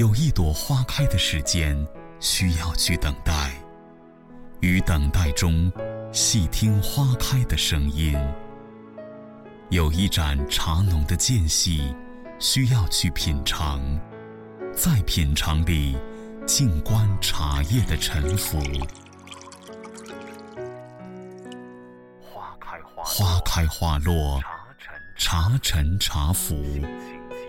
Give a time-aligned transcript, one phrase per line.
[0.00, 1.76] 有一朵花开的时间
[2.20, 3.52] 需要去等待，
[4.60, 5.70] 于等待中
[6.10, 8.16] 细听花开的声音；
[9.68, 11.94] 有一盏茶浓的间隙
[12.38, 13.78] 需要去品尝，
[14.74, 15.98] 在品尝里
[16.46, 18.58] 静观茶叶的沉浮。
[22.96, 24.40] 花开花落，
[25.18, 26.56] 茶沉茶浮，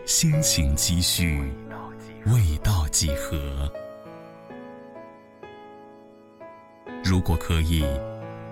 [0.06, 1.50] 心情积蓄，
[2.26, 3.72] 味道几何？
[7.04, 7.84] 如果可以，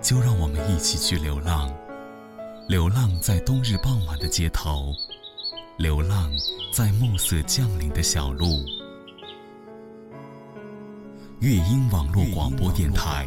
[0.02, 1.72] 就让我们一起去流浪，
[2.68, 4.92] 流浪在冬日傍晚的街头，
[5.76, 6.32] 流浪
[6.72, 8.64] 在暮色降临的小路。
[11.38, 13.26] 乐音网络广播电台，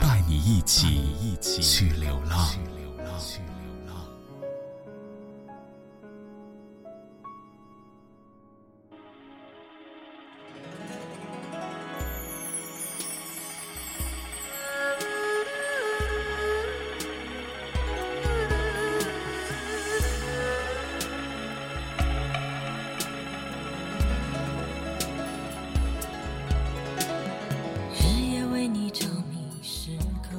[0.00, 2.48] 带你一起去流浪。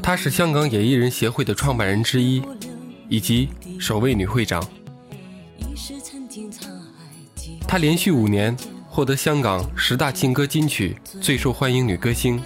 [0.09, 2.41] 她是香港演艺人协会的创办人之一，
[3.09, 3.47] 以及
[3.79, 4.67] 首位女会长。
[7.67, 8.57] 她连续五年
[8.87, 12.41] 获得香港十大劲歌金曲最受欢迎女歌星。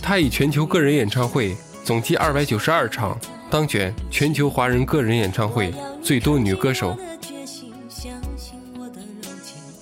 [0.00, 3.18] 她以全球个人演唱会总计二百九十二场，
[3.50, 6.96] 当选全球华人个人演唱会最多女歌手。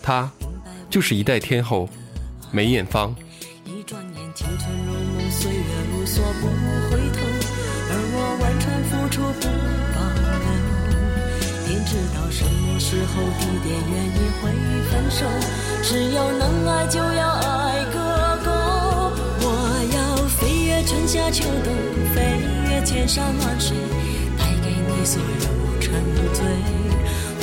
[0.03, 0.33] 她
[0.89, 1.87] 就是一代天后
[2.51, 3.15] 梅艳芳。
[3.69, 5.61] 一转眼，青春如梦，岁月
[5.93, 6.49] 如梭不
[6.89, 7.21] 回头，
[7.91, 9.45] 而我完全付出不
[9.93, 10.49] 保留。
[11.67, 14.49] 天知道什么时候、地点、原因会
[14.89, 15.21] 分手。
[15.83, 18.49] 只要能爱，就要爱个够。
[19.45, 19.47] 我
[19.93, 21.69] 要飞越春夏秋冬，
[22.15, 22.41] 飞
[22.71, 23.77] 越千山万水，
[24.39, 25.93] 带给你所有沉
[26.33, 26.41] 醉。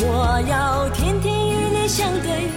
[0.07, 2.49] 我要天天与你相对，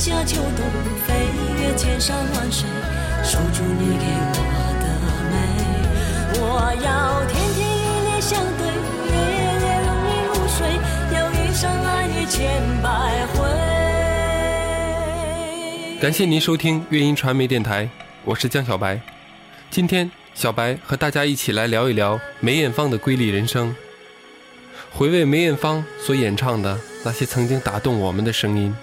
[0.00, 0.64] 夏秋冬，
[1.06, 1.12] 飞
[1.60, 2.66] 越千山万水，
[3.22, 4.40] 守住你给我
[4.80, 4.84] 的
[5.30, 5.34] 美。
[6.40, 6.42] 我
[6.82, 8.64] 要天天与你相对，
[9.10, 9.12] 夜
[9.60, 10.56] 夜拥你入睡，
[11.14, 12.40] 要一生爱你千
[12.82, 12.88] 百
[13.34, 13.44] 回。
[16.00, 17.86] 感谢您收听乐音传媒电台，
[18.24, 18.98] 我是江小白。
[19.68, 23.76] 今天小白和大家一起来聊一聊梅艳芳的瑰丽人生，
[24.90, 28.74] 回味梅艳芳所演唱的那些曾经打动我们的声音。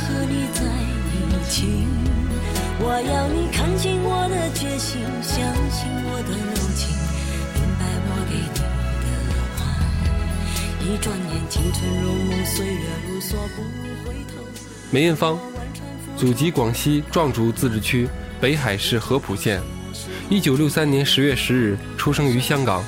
[0.00, 0.60] 和你在
[1.12, 1.14] 一
[1.50, 1.86] 起。
[2.82, 5.36] 我要你看清我的决心，相
[5.70, 6.96] 信我的柔情，
[7.54, 8.60] 明白我给你的
[9.58, 9.62] 爱。
[10.82, 13.62] 一转眼，青春如梦，岁月如梭，不。
[14.90, 15.38] 梅艳芳，
[16.16, 18.08] 祖籍广西壮族自治区
[18.40, 19.60] 北海市合浦县，
[20.28, 22.82] 一九六三年十月十日出生于香港，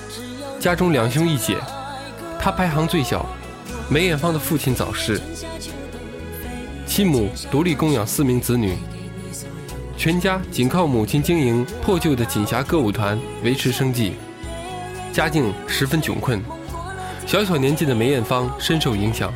[0.58, 1.58] 家中两兄一姐，
[2.40, 3.26] 她排行最小。
[3.88, 5.20] 梅艳芳的父亲早逝，
[6.94, 8.76] 其母独立供养四名子女，
[9.96, 14.12] 全家仅靠母亲经营破旧的锦霞歌舞团维持生计，
[15.10, 16.38] 家境十分窘困。
[17.26, 19.32] 小小年纪的梅艳芳深受影响。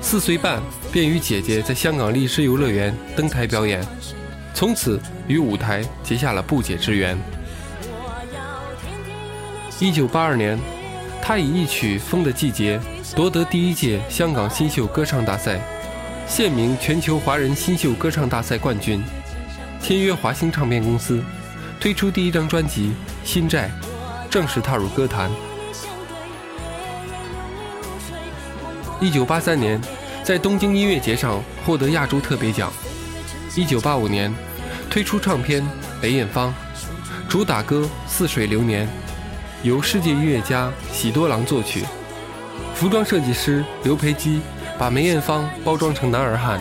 [0.00, 0.60] 四岁半
[0.90, 3.86] 便与姐姐在香港丽诗游乐园登台表演，
[4.52, 7.16] 从此与舞台结下了不解之缘。
[9.78, 10.58] 一九八二年，
[11.22, 12.80] 她以一曲《风的季节》
[13.14, 15.60] 夺得第一届香港新秀歌唱大赛，
[16.28, 19.02] 现名全球华人新秀歌唱大赛冠军，
[19.80, 21.22] 签约华星唱片公司，
[21.80, 22.92] 推出第一张专辑
[23.26, 23.70] 《心债》，
[24.28, 25.30] 正式踏入歌坛。
[29.00, 29.80] 一九八三年，
[30.24, 32.72] 在东京音乐节上获得亚洲特别奖。
[33.54, 34.34] 一九八五年，
[34.90, 35.62] 推出唱片
[36.02, 36.52] 《梅艳芳》，
[37.30, 38.86] 主打歌《似水流年》，
[39.62, 41.84] 由世界音乐家喜多郎作曲。
[42.74, 44.40] 服装设计师刘培基
[44.78, 46.60] 把梅艳芳包装成男儿汉，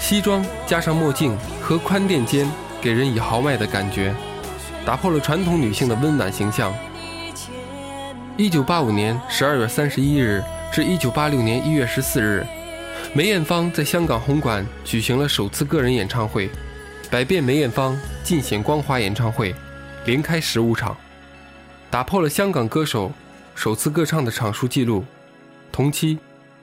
[0.00, 2.50] 西装加上墨镜和宽垫肩，
[2.80, 4.14] 给人以豪迈的感觉，
[4.86, 6.72] 打破了传统女性的温婉形象。
[8.38, 10.42] 一九八五年十二月三十一日
[10.72, 12.46] 至一九八六年一月十四日，
[13.12, 16.48] 梅艳芳在香港红馆举行了首次个人演唱会，
[17.10, 19.54] 《百变梅艳芳尽显光华》演唱会，
[20.06, 20.96] 连开十五场，
[21.90, 23.12] 打破了香港歌手
[23.54, 25.04] 首次歌唱的场数纪录。
[25.72, 26.18] 同期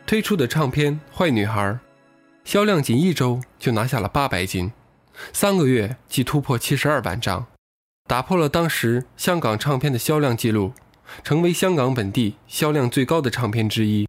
[0.06, 1.62] 推出的唱片《坏女孩》，
[2.44, 4.72] 销量仅一周就拿下了八百斤，
[5.32, 7.46] 三个月即突破七十二万张，
[8.08, 10.74] 打破了当时香港唱片的销量记录。
[11.24, 14.08] 成为香港本地销量最高的唱片之一。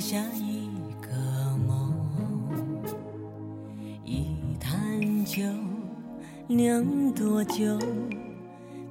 [0.00, 0.70] 下一
[1.02, 1.10] 个
[1.68, 1.94] 梦，
[4.02, 4.24] 一
[4.58, 5.42] 坛酒，
[6.46, 7.78] 酿多久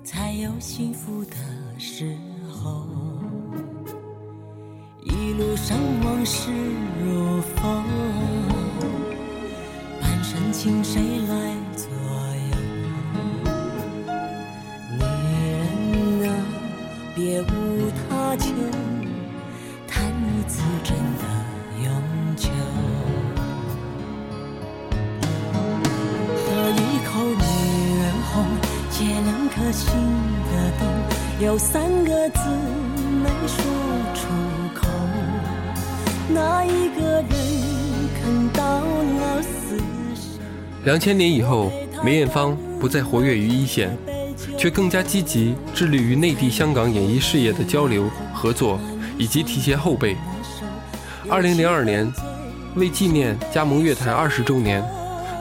[0.03, 1.35] 才有幸福的
[1.79, 2.15] 时
[2.47, 2.85] 候？
[5.03, 6.51] 一路上往事
[7.03, 7.83] 如风，
[9.99, 11.87] 半生情谁来左
[31.49, 32.39] 有三个字
[33.23, 33.63] 没说
[34.13, 34.27] 出
[34.75, 34.87] 口，
[36.31, 37.27] 那一个人
[38.21, 39.75] 肯到了死？
[40.83, 41.71] 两千年以后，
[42.03, 43.97] 梅艳芳不再活跃于一线，
[44.59, 48.79] 却更加积极致力于内地、香港演艺事业的交流合作，
[49.17, 50.15] 以及提携后辈。
[51.27, 52.13] 二零零二年，
[52.75, 54.87] 为纪念加盟乐坛二十周年，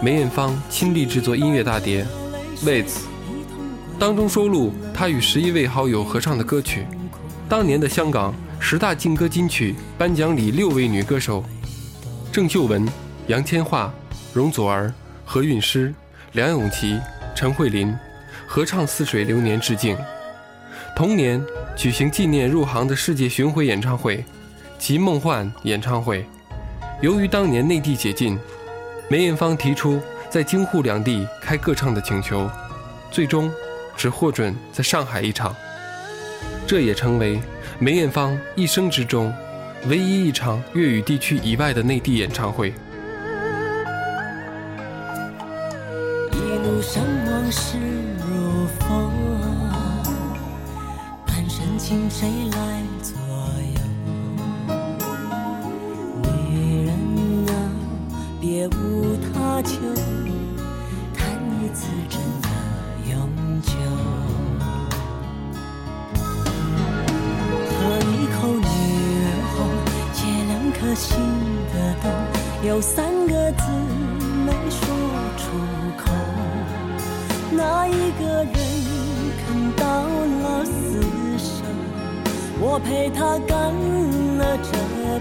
[0.03, 2.03] 梅艳芳亲力制作音乐大碟
[2.67, 2.89] 《w i t
[3.99, 6.87] 当中收录她与十一位好友合唱的歌曲。
[7.49, 11.45] 当年的香港十大劲歌金曲颁奖礼，六位女歌手
[12.31, 12.87] 郑秀文、
[13.27, 13.91] 杨千嬅、
[14.33, 14.93] 容祖儿、
[15.25, 15.93] 何韵诗、
[16.33, 16.99] 梁咏琪、
[17.35, 17.95] 陈慧琳
[18.47, 19.97] 合唱《似水流年》致敬。
[20.95, 21.45] 同年
[21.77, 24.25] 举行纪念入行的世界巡回演唱会。
[24.79, 26.25] 及梦幻演唱会，
[27.03, 28.39] 由于当年内地解禁，
[29.09, 32.49] 梅艳芳提出在京沪两地开个唱的请求，
[33.11, 33.51] 最终
[33.99, 35.55] 只获准在上海一场。
[36.67, 37.41] 这也成为
[37.79, 39.35] 梅艳芳一生之中
[39.87, 42.73] 唯一一场粤语地区以外的内地演唱会。
[46.33, 47.77] 一路上往事
[48.19, 49.11] 如风，
[51.27, 53.17] 半生情谁来左
[53.75, 53.81] 右？
[58.41, 59.79] 别无他求，
[70.99, 71.17] 心
[71.73, 72.11] 的冻。
[72.69, 73.63] 有三个字
[74.45, 74.81] 没说
[75.39, 75.43] 出
[75.97, 76.11] 口，
[77.53, 78.53] 那一个人
[79.47, 79.87] 肯到
[80.43, 81.01] 老死
[81.39, 81.63] 守？
[82.61, 83.73] 我陪他干
[84.39, 84.73] 了这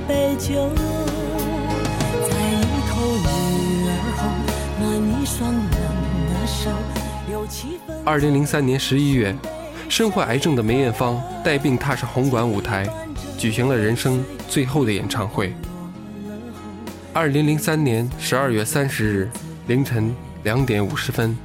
[0.08, 0.68] 杯酒。
[2.28, 2.92] 在一口
[3.22, 4.20] 女儿后，
[4.82, 5.62] 暖一双冷
[6.34, 6.72] 的手
[8.04, 9.36] 二零零三年十一月，
[9.88, 12.90] 身患癌症的梅艳芳带病踏上红馆舞台，
[13.38, 15.54] 举行了人生最后的演唱会。
[17.14, 19.30] 二零零三年十二月三十日
[19.68, 21.36] 凌晨两点五十分，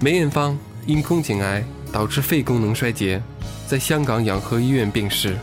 [0.00, 1.62] 梅艳芳因宫颈癌
[1.92, 3.22] 导致肺功能衰竭，
[3.66, 5.36] 在香港养和医院病逝，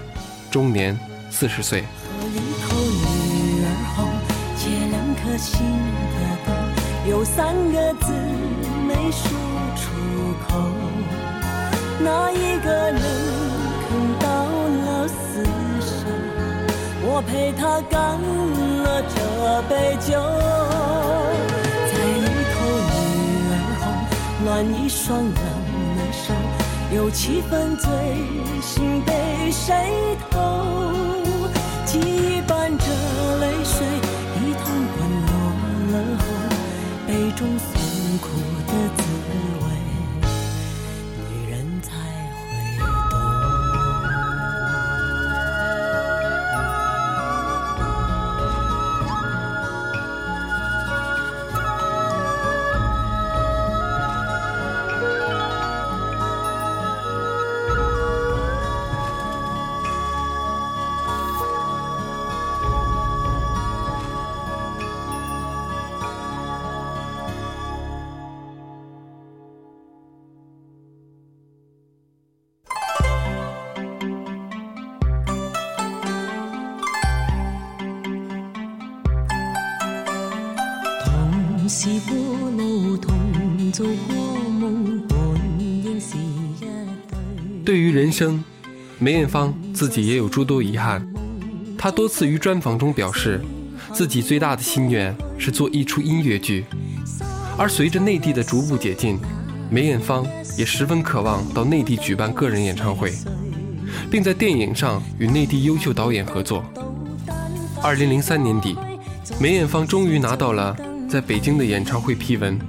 [0.50, 0.98] 终年
[1.30, 1.84] 四十岁。
[7.08, 8.12] 有三个字
[8.88, 9.30] 没说
[9.76, 9.92] 出
[10.48, 10.72] 口，
[12.00, 13.02] 那一个人
[13.90, 14.46] 肯到
[14.86, 15.44] 老死？
[17.14, 18.18] 我陪他干
[18.84, 19.16] 了这
[19.68, 20.16] 杯酒，
[21.92, 22.56] 再一口
[22.88, 22.96] 女
[23.52, 23.84] 儿红，
[24.46, 25.36] 暖一双冷
[25.98, 26.32] 的手，
[26.96, 27.86] 有七分醉
[28.62, 30.40] 心被谁偷？
[31.86, 32.86] 记忆伴着
[33.42, 33.86] 泪水
[34.40, 34.64] 一同
[34.96, 35.30] 滚落
[35.92, 36.24] 了后。
[37.06, 37.68] 杯中酸
[38.22, 38.26] 苦
[38.68, 38.72] 的
[87.72, 88.44] 对于人生，
[89.00, 91.08] 梅艳芳自己也有诸多遗憾。
[91.78, 93.40] 她多次于专访中表示，
[93.94, 96.66] 自己最大的心愿是做一出音乐剧。
[97.58, 99.18] 而随着内地的逐步解禁，
[99.70, 103.14] 梅艳芳也十分渴望到内地举办个人演唱会，
[104.12, 106.66] 并在电影上与内地优秀导演合作。
[107.82, 108.76] 二零零三年底，
[109.40, 110.76] 梅艳芳终于拿到了
[111.08, 112.60] 在北京的演唱会批文，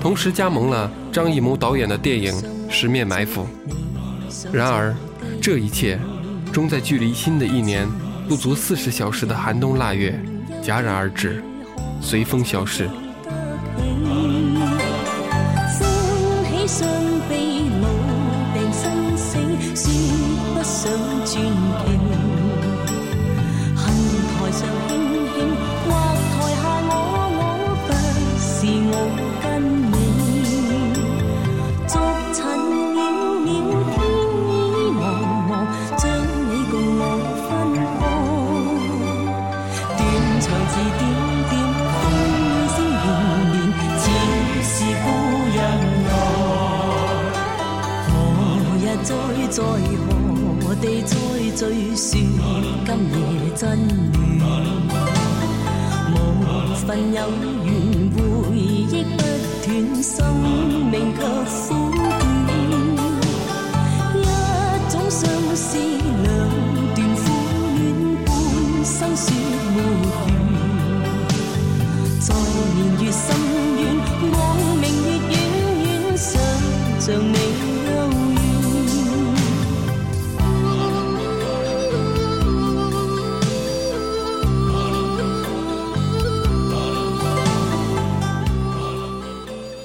[0.00, 2.32] 同时加盟了张艺谋导演的电影
[2.68, 3.42] 《十面埋伏》。
[4.52, 4.94] 然而，
[5.40, 5.98] 这一切
[6.52, 7.88] 终在距离新的一年
[8.28, 10.18] 不足四十小时的寒冬腊月
[10.62, 11.42] 戛然而止，
[12.00, 12.88] 随风消逝。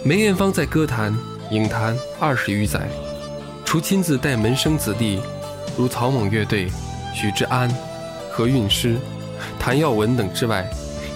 [0.08, 1.14] 梅艳芳在歌坛、
[1.52, 2.88] 影坛二十余载，
[3.66, 5.20] 除亲自带门生子弟，
[5.78, 6.70] 如草蜢乐队、
[7.14, 7.70] 许志安、
[8.32, 8.96] 何韵诗、
[9.60, 10.66] 谭耀文等之外，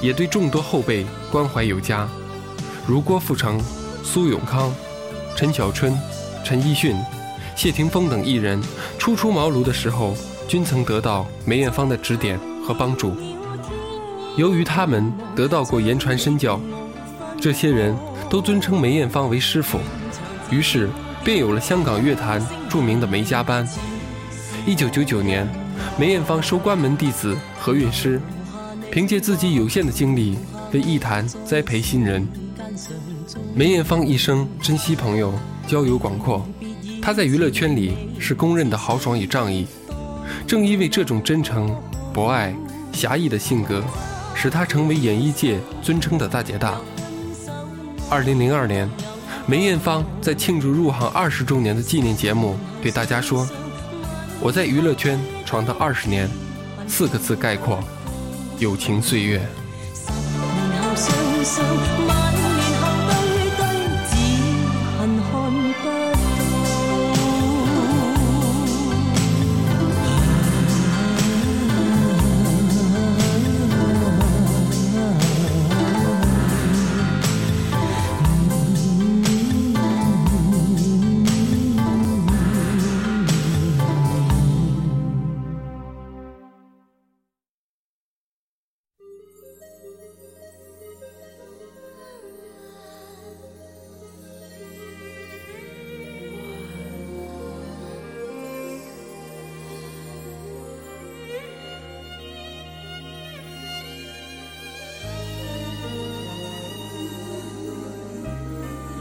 [0.02, 2.06] 也对众多后辈关怀有加，
[2.86, 3.62] 如郭富城、
[4.04, 4.76] 苏永康、
[5.38, 5.98] 陈小春、
[6.44, 6.94] 陈奕迅、
[7.56, 8.62] 谢霆锋等艺人，
[9.00, 10.14] 初出茅庐的时候，
[10.50, 13.16] 均曾得到梅艳芳的指点和帮助。
[14.36, 16.60] 由于他们得到过言传身教，
[17.40, 17.96] 这些人。
[18.32, 19.78] 都尊称梅艳芳为师傅，
[20.50, 20.90] 于是
[21.22, 23.68] 便有了香港乐坛著名的梅家班。
[24.66, 25.46] 一九九九年，
[26.00, 28.22] 梅艳芳收关门弟子何韵诗，
[28.90, 30.38] 凭借自己有限的精力
[30.72, 32.26] 为艺坛栽培新人。
[33.54, 35.34] 梅艳芳一生珍惜朋友，
[35.68, 36.48] 交友广阔，
[37.02, 39.68] 她在娱乐圈里是公认的豪爽与仗义。
[40.48, 41.76] 正因为这种真诚、
[42.14, 42.56] 博爱、
[42.94, 43.84] 侠义的性格，
[44.34, 46.80] 使她成为演艺界尊称的大姐大。
[48.12, 48.90] 二零零二年，
[49.48, 53.48] 梅艳芳在庆祝入行二十周年的纪念节目对大家说
[54.42, 56.30] ：“我在娱乐圈闯荡二十年，
[56.90, 57.82] 四个字概括：
[58.60, 59.42] 友情岁月。”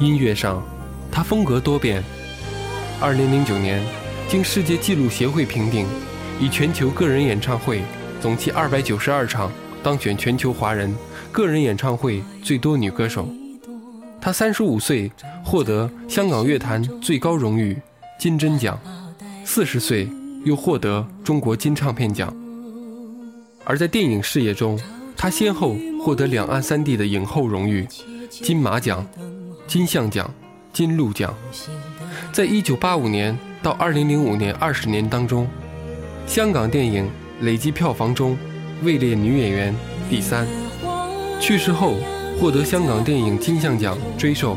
[0.00, 0.62] 音乐上，
[1.12, 2.02] 他风格多变。
[3.02, 3.85] 二零零九年，
[4.26, 5.85] 经世界纪录协会评定，
[6.40, 7.83] 以全球个人演唱会
[8.19, 9.52] 总计二百九十二场，
[9.83, 10.97] 当选全球华人
[11.30, 13.28] 个人演唱会最多女歌手。
[14.23, 15.12] 她三十五岁
[15.45, 17.76] 获得香港乐坛最高荣誉
[18.19, 18.80] 金针奖，
[19.45, 20.09] 四十岁
[20.47, 22.35] 又获得中国金唱片奖。
[23.66, 24.80] 而在电影事业中，
[25.14, 27.87] 她先后获得两岸三地的影后荣誉，
[28.30, 29.07] 金马奖。
[29.70, 30.28] 金像奖、
[30.72, 31.32] 金鹿奖，
[32.32, 35.46] 在一九八五年到二零零五年二十年当中，
[36.26, 37.08] 香港电影
[37.42, 38.36] 累计票房中
[38.82, 39.72] 位列女演员
[40.10, 40.44] 第三。
[41.38, 41.94] 去世后
[42.40, 44.56] 获得香港电影金像奖追授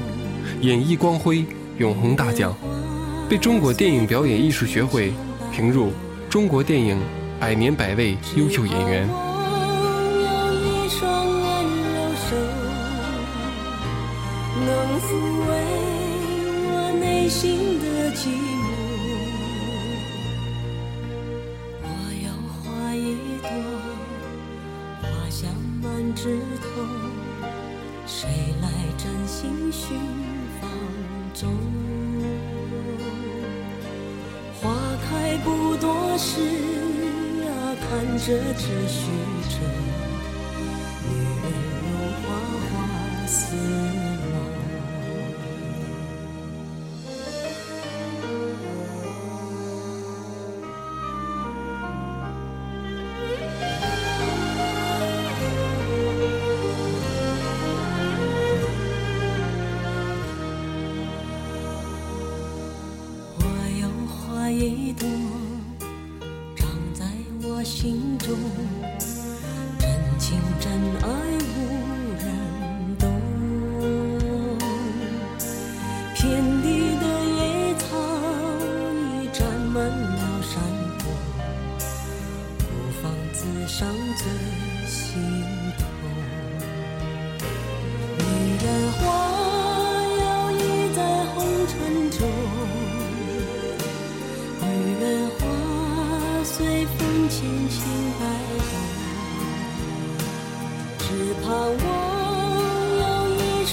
[0.61, 1.45] 演艺光辉
[1.77, 2.51] 永恒大奖，
[3.29, 5.13] 被中国电影表演艺术学会
[5.51, 5.93] 评入
[6.27, 6.99] 中国电影
[7.39, 9.07] 百年百位优秀演员。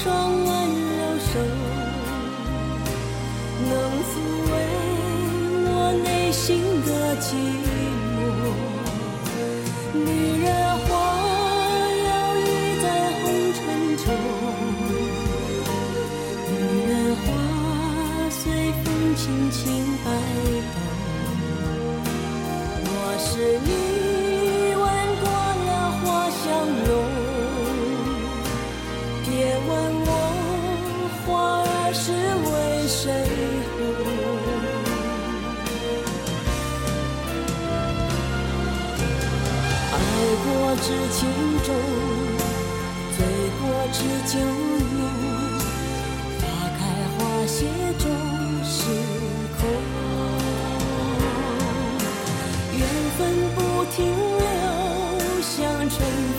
[0.00, 1.59] 一双温柔手。
[55.98, 56.29] 留，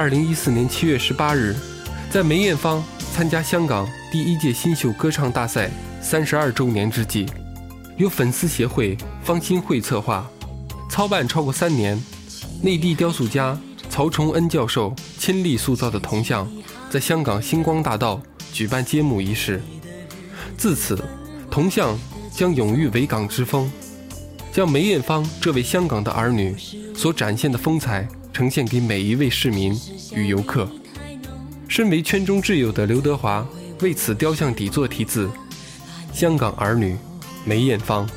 [0.00, 1.54] 二零一四年七月十八日，
[2.08, 2.82] 在梅艳芳
[3.12, 7.26] 参加香港第一届新秀歌唱大赛三十二周年之际，
[7.98, 10.26] 由粉丝协会方新会策划、
[10.88, 12.02] 操办超过三年，
[12.62, 13.54] 内地雕塑家
[13.90, 16.50] 曹崇恩教授亲力塑造的铜像，
[16.88, 18.18] 在香港星光大道
[18.54, 19.60] 举办揭幕仪式。
[20.56, 20.98] 自此，
[21.50, 21.94] 铜像
[22.32, 23.70] 将永浴维港之风，
[24.50, 26.56] 将梅艳芳这位香港的儿女
[26.96, 28.08] 所展现的风采。
[28.32, 29.78] 呈现给每一位市民
[30.14, 30.68] 与游客。
[31.68, 33.46] 身为圈中挚友的刘德华
[33.80, 35.30] 为此雕像底座题字
[36.12, 36.96] ：“香港儿女，
[37.44, 38.08] 梅艳芳。”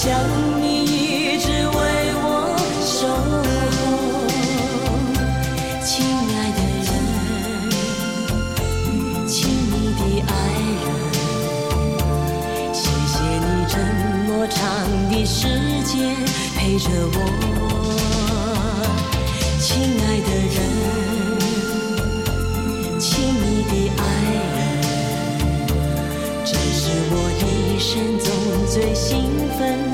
[0.00, 0.14] 想
[0.62, 1.74] 你一直为
[2.22, 2.24] 我
[2.86, 3.42] 守候，
[5.84, 5.90] 亲
[6.36, 6.88] 爱的人，
[9.26, 10.30] 亲密的爱
[10.84, 10.86] 人，
[12.72, 13.74] 谢谢你这
[14.28, 14.56] 么长
[15.10, 15.36] 的时
[15.82, 16.14] 间
[16.54, 17.18] 陪着我，
[19.58, 20.56] 亲爱的人，
[23.00, 24.00] 亲密的爱
[24.54, 25.66] 人，
[26.44, 27.42] 这是我一
[27.80, 28.26] 生中
[28.72, 29.26] 最兴
[29.58, 29.87] 奋。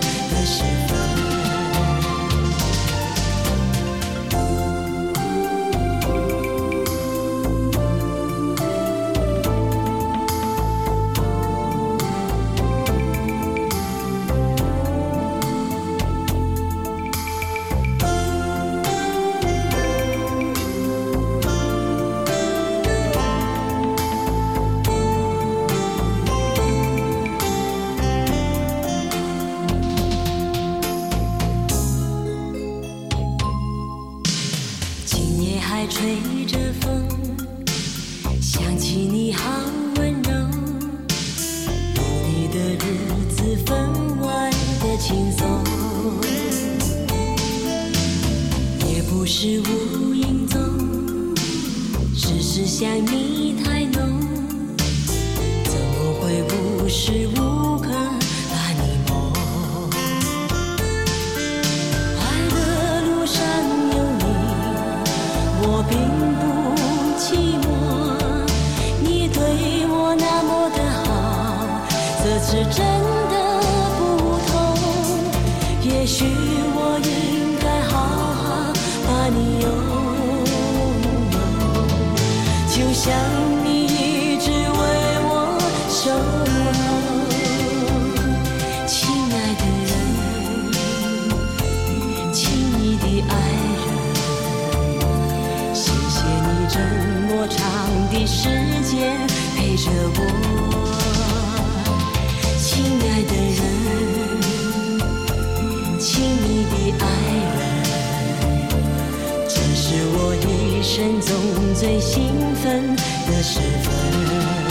[112.55, 114.64] 分的时分。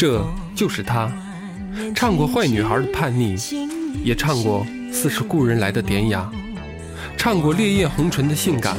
[0.00, 0.24] 这
[0.56, 1.12] 就是他
[1.94, 3.36] 唱过坏女孩的叛逆，
[4.02, 6.26] 也唱过似是故人来的典雅，
[7.18, 8.78] 唱过烈焰红唇的性感，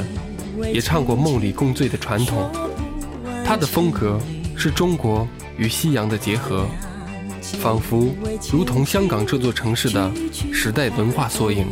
[0.74, 2.50] 也唱过梦里共醉的传统。
[3.44, 4.18] 他的风格
[4.56, 5.24] 是中国
[5.56, 6.66] 与西洋的结合，
[7.40, 8.12] 仿佛
[8.50, 10.10] 如同香港这座城市的
[10.52, 11.68] 时代文化缩影。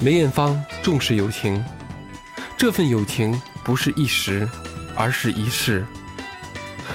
[0.00, 1.62] 梅艳芳重视友情，
[2.56, 4.48] 这份友情不是一时，
[4.94, 5.84] 而是一世。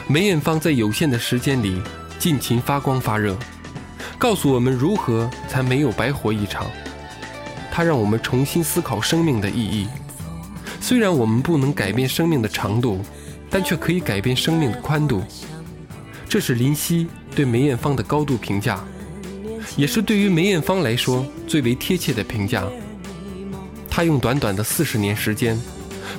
[0.07, 1.81] 梅艳芳在有限的时间里
[2.17, 3.37] 尽情发光发热，
[4.17, 6.65] 告诉我们如何才没有白活一场。
[7.69, 9.85] 她让我们重新思考生命的意义。
[10.79, 13.01] 虽然我们不能改变生命的长度，
[13.49, 15.21] 但却可以改变生命的宽度。
[16.29, 18.81] 这是林夕对梅艳芳的高度评价，
[19.75, 22.63] 也是对于梅艳芳来说最为贴切的评价。
[23.95, 25.55] 他用短短的四十年时间，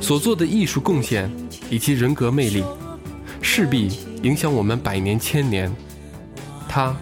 [0.01, 1.29] 所做的艺术贡献
[1.69, 2.63] 以及人格魅力，
[3.43, 3.89] 势必
[4.23, 5.75] 影响我们百年千年。
[6.69, 6.95] 她，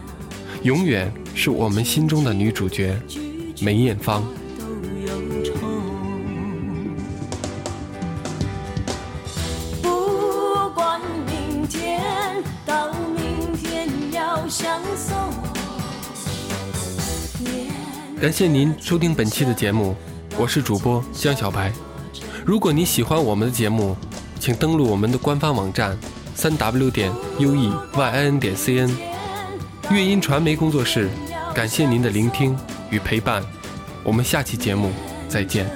[0.63, 2.99] 永远是我们心中的女主角，
[3.61, 4.25] 梅艳芳。
[18.19, 19.95] 感谢您收听本期的节目。
[20.39, 21.73] 我是主播江小白。
[22.45, 23.97] 如果你喜欢我们的节目，
[24.41, 25.97] 请登录我们的官方网站
[26.35, 28.97] 三 w 点 u e y i n 点 c n。
[29.91, 31.11] 乐音传媒工作室，
[31.55, 32.57] 感谢您的聆听
[32.91, 33.45] 与陪伴，
[34.03, 34.91] 我们下期节目
[35.29, 35.71] 再见。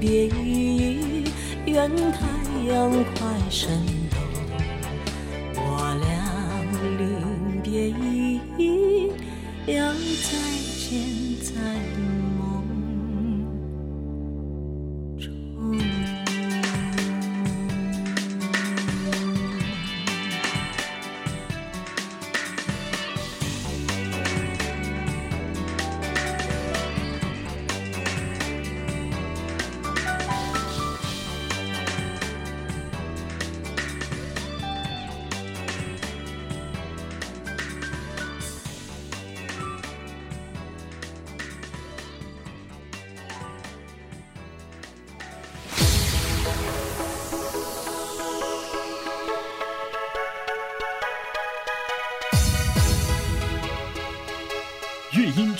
[0.00, 1.24] 别意，
[1.66, 2.26] 愿太
[2.68, 3.68] 阳快升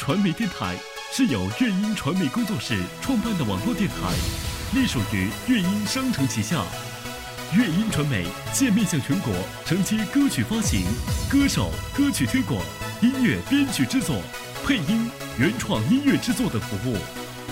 [0.08, 0.74] 传媒电台
[1.12, 3.94] 是由乐音传媒工作室创办的网络电台，
[4.72, 6.64] 隶属于乐音商城旗下。
[7.54, 9.34] 乐音传媒现面向全国
[9.66, 10.86] 承接歌曲发行、
[11.28, 12.58] 歌手、歌曲推广、
[13.02, 14.22] 音乐编曲制作、
[14.64, 16.96] 配音、原创音乐制作等服务。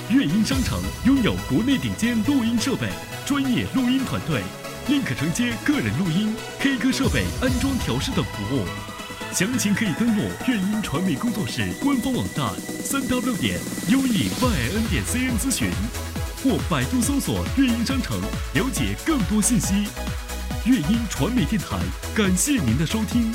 [0.08, 2.88] 乐音商城拥有国内顶尖录音设备、
[3.26, 4.40] 专业录音团队，
[4.88, 8.64] 另可承接个人录音、K 歌设备安装调试等服务。
[9.32, 12.50] 详情可以登录乐音传媒工作室官方网站
[12.82, 13.58] 三 w 点
[13.88, 15.70] u e y n 点 c n 咨询，
[16.42, 18.18] 或百度搜索“乐音商城”
[18.54, 19.88] 了解更多信息。
[20.64, 21.78] 乐音传媒电台，
[22.14, 23.32] 感谢您的收听。